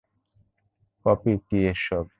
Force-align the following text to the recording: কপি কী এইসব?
কপি 1.05 1.33
কী 1.45 1.57
এইসব? 1.67 2.05